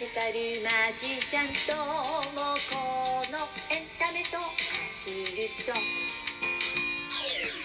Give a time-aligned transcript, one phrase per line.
[0.00, 0.32] ジカル
[0.64, 1.84] マジシャンとも
[2.70, 2.80] こ
[3.30, 3.36] の
[3.68, 4.40] エンタメとア
[5.04, 5.78] ヒルと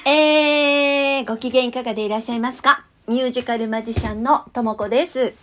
[0.05, 2.83] えー、ご機嫌いかがでいらっしゃいますか？
[3.07, 5.33] ミュージカルマジシャンのともこです。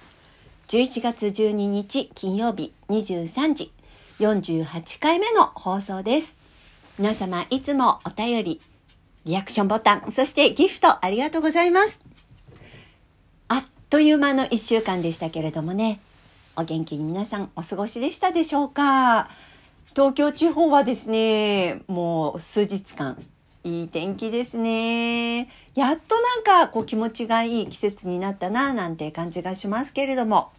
[0.69, 3.73] 11月12日金曜日23時
[4.21, 6.37] 48回目の放送です。
[6.99, 8.61] 皆様いつもお便り、
[9.25, 12.03] リアクションボタン、そしてギフトありがとうございます。
[13.49, 15.99] あっという間の1週間でしたけれどもね、
[16.55, 19.31] お元気に皆さんお過ごしでしたでしょうか？
[19.97, 23.17] 東京地方はですね、もう数日間
[23.65, 25.49] いい天気ですね。
[25.75, 30.51] やっとなんかこう気持ちがいい季節になったななんて感じがしますけれども。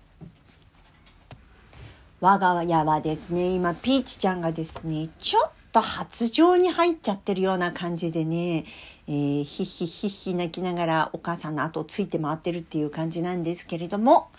[2.21, 8.65] 我が家はですね、今ピーチちゃんがですね、ちょっと発情に入っちゃってるような感じでね、
[9.07, 14.29] えー、ひひひひ泣きながらお母さんの後をついて回ってるっていう感じなんですけれども、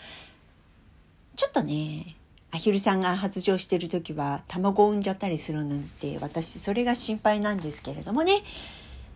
[1.37, 2.17] ちょっとね、
[2.53, 8.43] アヒルさんが発情してる時は卵を産んじゃったりするなんて私それが心配なんですけれどもね。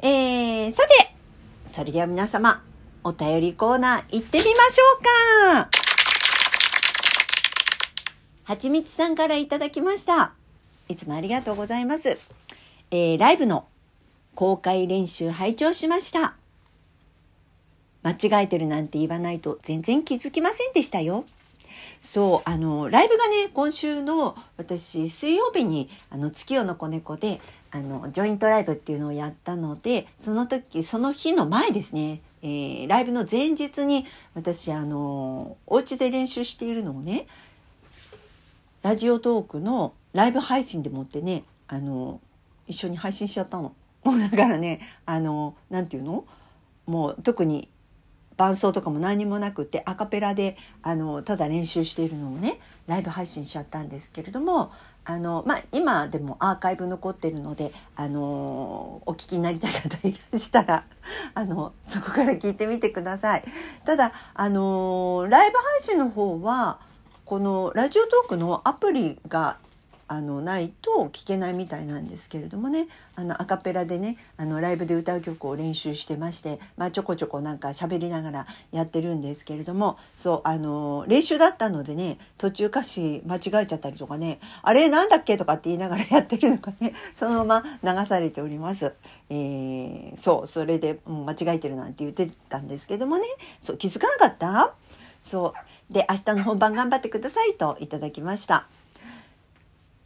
[0.00, 1.14] えー、さて、
[1.72, 2.62] それでは皆様、
[3.04, 4.84] お便りコーナー行ってみましょ
[5.54, 5.68] うか
[8.44, 10.32] はちみつさんからいただきました。
[10.88, 12.18] いつもありがとうございます。
[12.90, 13.68] えー、ライブの
[14.34, 16.34] 公開練習拝聴しました。
[18.02, 21.24] 間違えてるなんて言わないと全然気づきませんでしたよ。
[22.00, 37.26] そうあのライブがね今週の私水曜日にあの月夜の子猫であのジョイントライブっていうのをやったのでその時その日の前ですね、えー、ライブの前日に私あのお家で練習しているのをね
[38.82, 42.20] ラジオトークのライブ配信でもってねあの
[42.66, 43.74] 一緒に配信しちゃったの。
[44.04, 46.24] だからねあのなんていうの？
[46.86, 47.68] もう特に
[48.38, 54.72] 伴奏とかも何もなくてアカペラであのただ練習しているのをねライブ配信しちゃったんですけれども
[55.04, 60.84] あの、まあ、今でもアーカイブ残ってるのであのお聞きになりたい方いらしたら
[61.34, 63.44] あのそこから聞いてみてください。
[63.84, 66.78] ただあのライブ配信の方は
[67.24, 69.58] このラジオトークのアプリが
[70.08, 88.94] あのないと聞けないみたいなんですけれどもねあのアカペラでねあのライブで歌う曲を練習してまして、まあ、ちょこちょこなんか喋りながらやってるんですけれどもそうあの練習だったのでね途中歌詞間違えちゃったりとかねあれなんだっけとかって言いながらやってるのがねそのまま流されております。
[89.30, 93.24] えー、そうそれで、うん、間違えてるなんて言ってたんですけどもね
[93.60, 94.72] そう気づかなかった？
[95.22, 95.52] そ
[95.90, 98.66] うで明日の本番頑張ってくださいといただきました。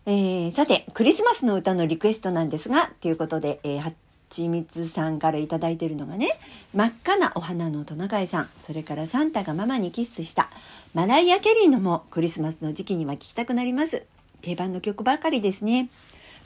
[0.04, 3.92] えー、さて、クリスマスの歌のリクエストなんですが、ということで、えー、は
[4.30, 6.36] ちみつさんから頂いてるのがね、
[6.74, 10.50] 真っ赤なお花のトナカイさん、それからサンタがママにキッスした、
[10.92, 14.02] マライア・ケリーのもクリスマスの時期には聴きたくなります。
[14.40, 15.88] 定番の曲ばかりですね。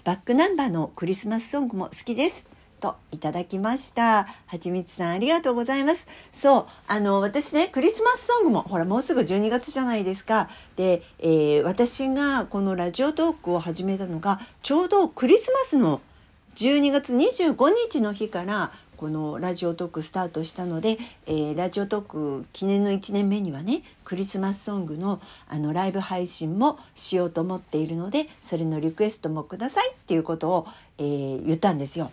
[0.05, 2.56] バックナンバーのクリスマスソングも好きです。
[2.81, 4.27] といただきました。
[4.47, 6.07] はちみつさんありがとうございます。
[6.33, 10.49] そう、あの、私ね、クリスマスソングも、ほら、もうすぐ12月じゃないですか。
[10.77, 16.01] で、えー、私がこのラジオトークを始めたのが、ちょうどクリスマスの
[16.57, 30.67] 12月25日の日から、このラジオトークスタートしたので、えー、ラジオトーク記念の1年目にはねクリスマスソングのあのライブ配信もしようと思っているのでそれのリクエストもくださいっていうことを、
[30.99, 32.11] えー、言ったんですよ。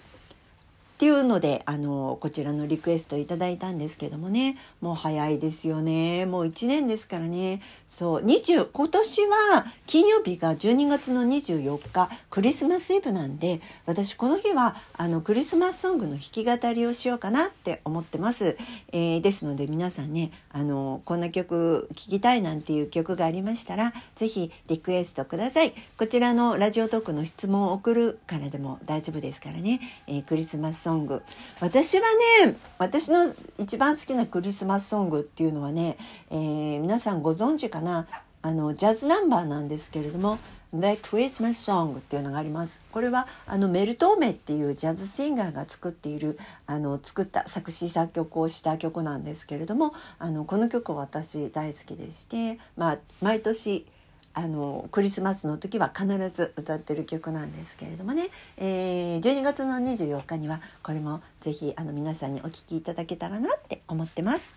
[1.03, 4.57] っていうのであのこちらのリクエストいただいたんですけどもね。
[4.79, 6.25] もう早いですよね。
[6.25, 7.61] もう1年ですからね。
[7.93, 18.57] そう20今年は金曜日が12月の24日クリスマスイブなんで私この日はあのクリスマスソングの弾き語りをしようかなって思ってます、
[18.91, 25.75] えー、ですので皆さんねあのこんな曲聴きたいなんていう曲がありましたら是非リクエストください。
[25.99, 31.21] こちらのラジオトークの質問を送るからでも大丈夫ですからね、えー、クリスマスソング。
[31.59, 32.03] 私は
[32.45, 35.97] ね私の一番好きなクリスマスソングっていうのはね、
[36.29, 38.07] えー、皆さんご存知かな？
[38.41, 40.37] あのジャズナンバーなんですけれども
[40.73, 42.81] 「The Christmas Song」っていうのがあります。
[42.91, 46.37] これはあのメルトーメっていうジャズシンガーが作っている
[46.67, 53.87] あの作った作詞作曲をした曲なんですけれどもあのこの曲は私大好きでして、まあ、毎年
[54.33, 64.55] あのクリスマスの時は必ず歌ってる曲なんですけれどもね、えー、12月の24日にはこれもぜひあの皆さんにお聴きいただけたらなって思ってます。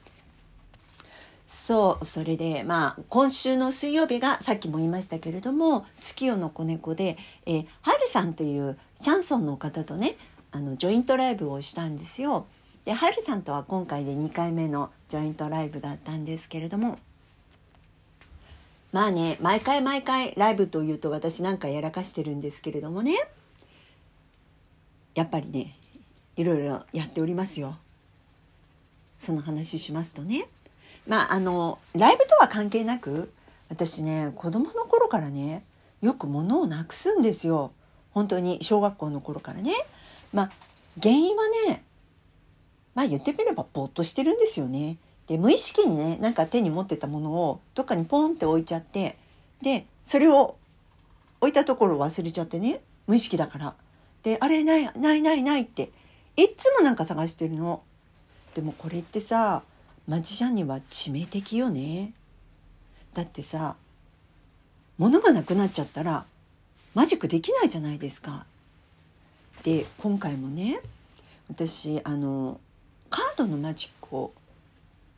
[1.46, 10.16] そうそれでまあ今週の水曜日がさっきも言いましたけれども月夜の子猫で、えー、はるさんというシャンソンの方とね
[10.50, 12.46] あのジョイントライブをしたんですよ。
[12.84, 16.98] ではるさんとは今回で2回目のジョイントライブだったんですけれども
[18.96, 23.12] まあね毎回毎回ライブというと私なんかやらかしてるんですけれどもね
[25.14, 25.76] やっぱりね
[26.36, 27.76] いろいろやっておりますよ。
[29.18, 30.48] その話しますとね
[31.06, 33.30] まああのライブとは関係なく
[33.68, 35.62] 私ね子供の頃からね
[36.00, 37.72] よく物をなくすんですよ
[38.12, 39.74] 本当に小学校の頃からね。
[40.32, 40.50] まあ
[41.02, 41.84] 原因はね
[42.94, 44.96] まあ言ってみればぼーっとしてるんですよね。
[45.26, 49.16] で無意識にねなんか手に持ってたものをどっかにポンって置いちゃって
[49.62, 50.56] でそれを
[51.40, 53.74] 置いたところを忘れちゃってね無意識だから。
[54.22, 55.90] であれないないないないって
[56.36, 57.82] いっつもなんか探してるの。
[58.54, 59.62] でもこれってさ
[60.08, 62.12] マジシャンには致命的よね。
[63.14, 63.76] だってさ
[64.98, 66.24] 物がなくなっちゃったら
[66.94, 68.46] マジックできないじゃないですか。
[69.62, 70.80] で今回もね
[71.48, 72.60] 私あの
[73.10, 74.32] カードのマジックを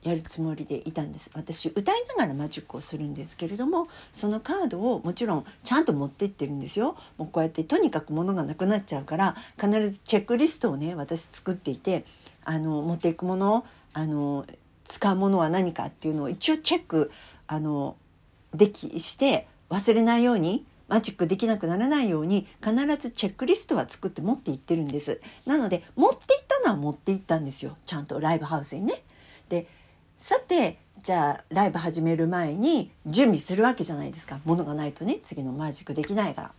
[0.09, 1.31] やるつもりでいたんです。
[1.35, 6.97] 私歌いながらマジックをするんですけれどもそのカードをもちろんちゃんと持ってってるんですよ。
[7.17, 12.05] もうこうやってとにかく物がなくなっちゃうから必ずチェックリストをね私作っていて
[12.45, 14.47] あの持っていくものあの
[14.85, 17.11] 使うものは何かっていうのを一応チェック
[17.47, 17.97] あの
[18.55, 25.21] できして忘れないようにマジックできなくならないように必ずチェックリストは作って持っていってるんです。
[25.47, 27.77] なので持っていったのは持っていったんですよ。
[27.85, 28.95] ちゃんとライブハウスにね。
[29.51, 29.67] で
[30.19, 36.53] さてじゃあライブ始める前に準備するわけじゃないですか物がないとね次のマジックできないから。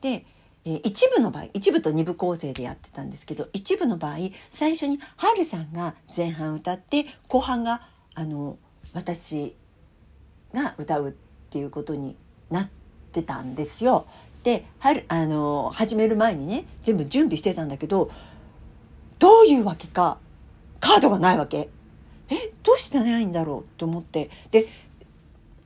[0.00, 0.26] で、
[0.64, 4.16] えー、一部の場合一部と二部構成でやってたんですけど一部の場合
[4.50, 8.58] 最初にハルさんが前半歌って後半があの
[8.94, 9.54] 私
[10.52, 11.12] が歌うっ
[11.50, 12.16] ていうことに
[12.50, 12.68] なっ
[13.12, 14.06] てたんですよ。
[14.42, 18.10] で春あの始める前にね全部準備してたんだけど
[19.20, 20.18] どういうわけか
[20.80, 21.68] カードがないわけ。
[22.32, 24.68] えどうしてないんだろうと思ってで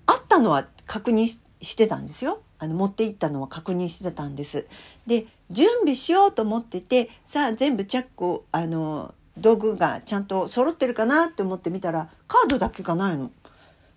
[0.06, 4.66] あったのは確認してたんですよあの持って行ったのは確認してたんです
[5.06, 13.30] で準備しようと思っててさあ全部チェックあの道具がちゃんと揃ってるかなって思ってみたらカードだけがないの。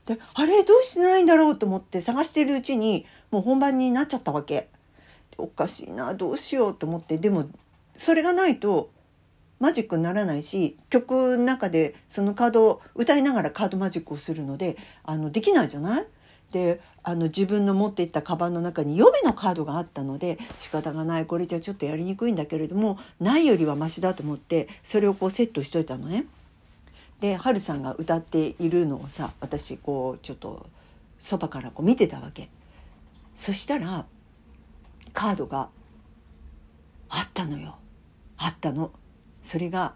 [0.05, 4.67] であれどうしてないんだろうと思って探してるうちにもう本番になっちゃったわけ。
[5.37, 7.45] おかしいなどうしようと思ってでも
[7.95, 8.89] それがないと
[9.59, 16.05] マジックにならないし曲の中でそのカードを歌いながらカードマジックをするのであのできないじゃない？
[16.51, 26.25] であの自分の持っていったカバンの中に予備のカードがあったので仕方がないこれじゃちょっとやりにくいんだけれどもないよりはマシだと思ってそれをこうセットしといたのね。
[27.19, 30.65] でハルさんが歌っているのをさ私こうちょっと
[31.19, 32.49] そばからこう見てたわけ。
[33.35, 34.05] そしたら
[35.13, 35.69] カードが
[37.09, 37.75] あったのよ
[38.37, 38.91] あったの。
[39.43, 39.93] それが、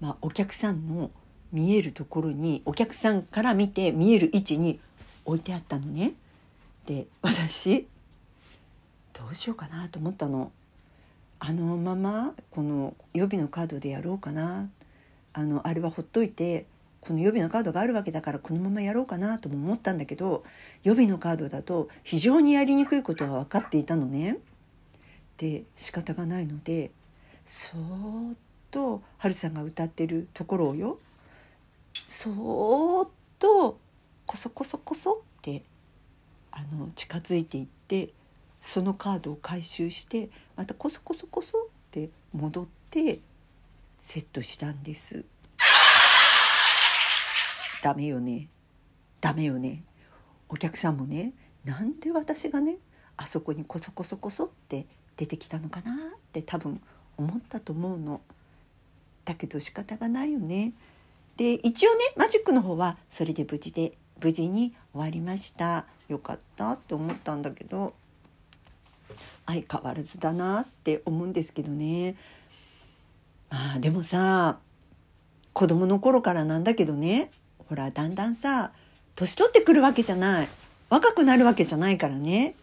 [0.00, 1.10] まあ、お客さんの
[1.52, 4.80] 見えるところにお客さんから見て見える位置に
[5.24, 6.14] 置いてあったのね。
[6.86, 7.86] で私
[9.12, 10.50] どうしようかなと思ったの。
[11.38, 14.70] あのままこの予備のカードでやろうかな
[15.32, 16.66] あのあれはほっといて
[17.00, 20.44] この予備のカードがあるわけだからこのままやろうかなとも思ったんだけど
[20.84, 24.38] 予備のカードだと非常にやりにくいことは分かっていたのね。
[25.36, 26.92] で仕方がないので
[27.44, 28.34] そーっ
[28.72, 30.98] とはるさんが歌ってるところをよ
[32.06, 33.08] そーっ
[33.38, 33.78] と
[34.26, 35.62] こそこそこそって
[36.50, 38.10] あの近づいていって
[38.60, 43.20] そのカードを回収してまたこそこそこそって戻って
[44.02, 45.24] セットしたんです。
[47.82, 48.48] ダメよね。
[49.20, 49.82] ダメよね。
[50.48, 51.32] お客さんもね
[51.64, 52.76] なんで私がね
[53.16, 55.96] あそこにこそこそこそって出てきたのかなっ
[56.32, 56.80] て多分
[57.16, 58.20] 思ったと思うの。
[59.24, 60.72] だけど仕方がないよね。
[61.36, 65.86] で一応ねマジックの方はそれで無事で無事に終わりました。
[66.08, 67.94] よかったって思ったんだけど
[69.46, 72.16] 相変わらずだなって思うんですけどね。
[73.50, 74.58] まあでもさ
[75.52, 77.30] 子供の頃からなんだけどね。
[77.68, 78.72] ほらだんだんさ
[79.14, 80.48] 年取ってくるわけじゃない。
[80.90, 82.54] 若くなるわけじゃないからね。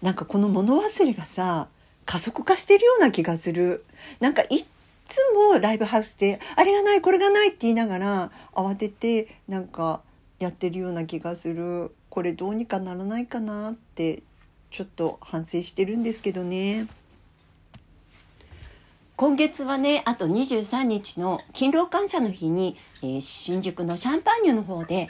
[0.00, 1.68] なんかこの物忘れがさ
[2.06, 3.84] 加速化してるような気がする。
[4.20, 4.64] なんかい
[5.08, 10.02] つもライブハウスで「あれがないこれがない」って言いながら慌ててなんか
[10.38, 14.22] やってるような気がするこれどうにかならないかなって
[14.70, 16.86] ちょっと反省してるんですけどね。
[19.16, 25.08] 今月はねあと23日の勤労感謝の日に、えー、新宿のシャンパーニュの方で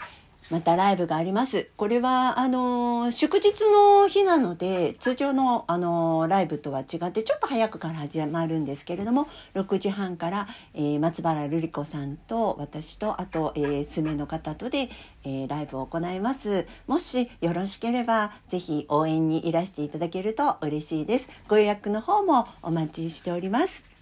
[0.50, 1.68] またライブがあります。
[1.76, 14.88] これは、あの祝日の日なので、通常の、あのライブとは違って、ちょっと早くから始まるんですけれども、6時半から、えー松原瑠璃子さんと私と、あと、えー、数名の方とで、
[15.24, 16.66] えーライブを行います。
[16.86, 21.28] もしよろしければ、ぜひ応援にいらしていただけると嬉しいです。
[21.48, 23.97] ご予約の方もお待ちしております。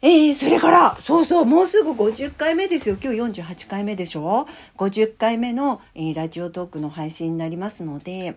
[0.00, 2.96] えー、それから、そうそう、もうすぐ50回目ですよ。
[3.02, 8.36] 今日48回目でしょ ?50 回目の、えーラジオトークの配信になりますので、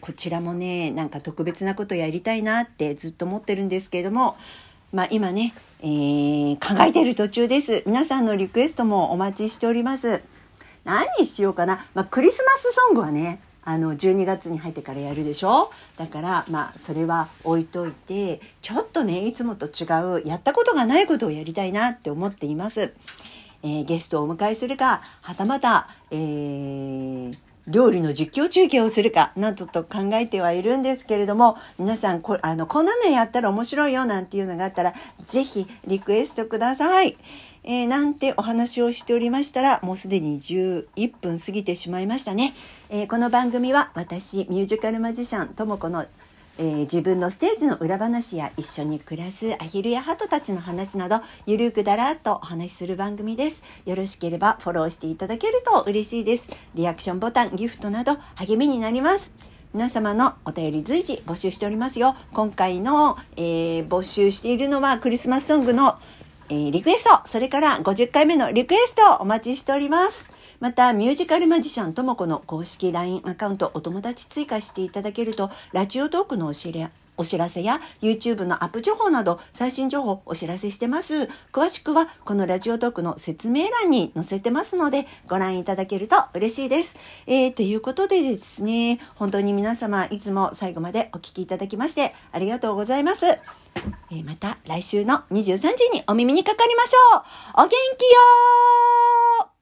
[0.00, 4.36] こちらもね、なんか特別なことやりたいなってずっと思ってるんですけれども、
[4.92, 7.84] まあ今ね、えー考えてる途中です。
[7.86, 10.22] 皆さんのリクエストもお待ちしております。
[10.84, 11.86] 何にしようかな。
[11.94, 13.38] まあクリスマスソングはね、
[13.70, 15.70] あの12月に入ってからやるでしょ？
[15.98, 19.84] だからまあそれは置いといてちょっとねいつもと違
[20.22, 22.94] うやったことがないことをやりたいなって思っています、
[23.62, 27.38] えーゲストをお迎えするかはたまた、えー
[27.70, 34.94] 料理の実況中継をするかなどと考えてはいるんですけれども皆さんこあのこんなのやったら面白いよなんていうのがあったら
[35.26, 37.18] ぜひリクエストください。
[37.70, 42.54] えーなんてお話をしておりましたらもうすでに11分過ぎてしまいましたね、
[42.88, 46.06] えーこの番組は私ミュージカルマジシャンともこの、
[46.56, 53.62] えー自分のステージの裏話や一緒に暮らすアヒルやハトたちの話などゆるくだらっとお話しする番組です。
[53.84, 56.48] よろしければフォローしていただけると嬉しいです。
[56.74, 59.34] リアクションボタンギフトなど励みになります。
[59.74, 62.16] 皆様のお便り随時募集しておりますよ。
[62.32, 65.98] 今回の、えー募集しているのはクリスマスソングの
[66.50, 70.30] えーリクエスト、それから50回目のリクエストをお待ちしております。
[70.60, 81.28] また、ミュージカルマジシャンともこの公式 LINE アカウントお友達追加していただけると、ラジオトークのお知らお知らせや YouTube のアップ情報など最新情報お知らせしてます。
[81.52, 86.96] 詳しくはこのラジオトークの説明欄に載せてますのでご覧いただけると嬉しいです。
[87.26, 93.26] えー、ということでですね、本当に皆様いつも最後までお聞きいただきましてありがとうございます。
[93.26, 97.22] えーまた来週の23時にお耳にかかりましょう
[97.54, 99.57] お元気よー